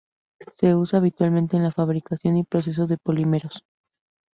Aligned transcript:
Se 0.55 0.73
usa 0.73 0.97
habitualmente 0.97 1.57
en 1.57 1.61
la 1.63 1.71
fabricación 1.71 2.35
y 2.35 2.43
procesado 2.43 2.87
de 2.87 2.97
polímeros. 2.97 3.63